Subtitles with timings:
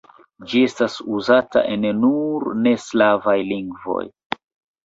[0.53, 4.03] Ĝi estas uzata en nur ne slavaj lingvoj.